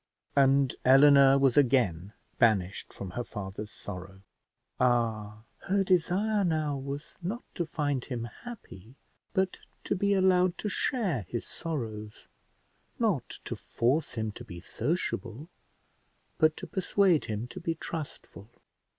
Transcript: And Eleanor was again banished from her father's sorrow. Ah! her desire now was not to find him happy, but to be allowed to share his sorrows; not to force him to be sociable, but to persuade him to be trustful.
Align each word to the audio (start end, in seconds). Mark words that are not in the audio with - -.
And 0.35 0.73
Eleanor 0.83 1.37
was 1.37 1.57
again 1.57 2.13
banished 2.39 2.91
from 2.91 3.11
her 3.11 3.23
father's 3.23 3.69
sorrow. 3.69 4.21
Ah! 4.79 5.43
her 5.67 5.83
desire 5.83 6.43
now 6.43 6.75
was 6.75 7.17
not 7.21 7.43
to 7.53 7.67
find 7.67 8.05
him 8.05 8.23
happy, 8.23 8.95
but 9.35 9.59
to 9.83 9.95
be 9.95 10.15
allowed 10.15 10.57
to 10.57 10.69
share 10.69 11.27
his 11.29 11.45
sorrows; 11.45 12.27
not 12.97 13.29
to 13.45 13.55
force 13.55 14.15
him 14.15 14.31
to 14.31 14.43
be 14.43 14.59
sociable, 14.59 15.49
but 16.39 16.57
to 16.57 16.65
persuade 16.65 17.25
him 17.25 17.45
to 17.49 17.59
be 17.59 17.75
trustful. 17.75 18.49